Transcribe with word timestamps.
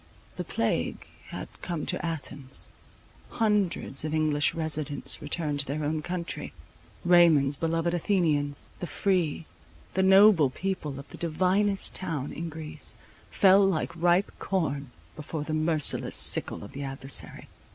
The 0.35 0.43
plague 0.43 1.05
had 1.27 1.47
come 1.61 1.85
to 1.85 2.03
Athens. 2.03 2.69
Hundreds 3.29 4.03
of 4.03 4.15
English 4.15 4.55
residents 4.55 5.21
returned 5.21 5.59
to 5.59 5.65
their 5.67 5.83
own 5.83 6.01
country. 6.01 6.53
Raymond's 7.05 7.55
beloved 7.55 7.93
Athenians, 7.93 8.71
the 8.79 8.87
free, 8.87 9.45
the 9.93 10.01
noble 10.01 10.49
people 10.49 10.97
of 10.99 11.07
the 11.09 11.17
divinest 11.19 11.93
town 11.93 12.33
in 12.33 12.49
Greece, 12.49 12.95
fell 13.29 13.63
like 13.63 13.91
ripe 13.95 14.31
corn 14.39 14.89
before 15.15 15.43
the 15.43 15.53
merciless 15.53 16.15
sickle 16.15 16.63
of 16.63 16.71
the 16.71 16.81
adversary. 16.81 17.47